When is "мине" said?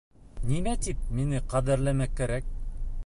1.19-1.43